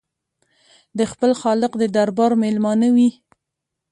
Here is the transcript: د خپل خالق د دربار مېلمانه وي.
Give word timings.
د 0.97 0.99
خپل 1.11 1.31
خالق 1.41 1.71
د 1.81 1.83
دربار 1.95 2.31
مېلمانه 2.43 2.87
وي. 2.95 3.09